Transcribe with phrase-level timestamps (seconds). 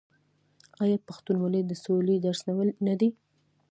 [0.83, 2.41] آیا پښتونولي د سولې درس
[2.87, 3.09] نه دی؟